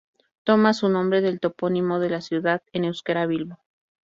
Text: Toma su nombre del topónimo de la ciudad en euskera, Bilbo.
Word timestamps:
Toma 0.45 0.73
su 0.73 0.89
nombre 0.89 1.21
del 1.21 1.39
topónimo 1.39 1.99
de 1.99 2.09
la 2.09 2.21
ciudad 2.21 2.63
en 2.73 2.85
euskera, 2.85 3.27
Bilbo. 3.27 3.59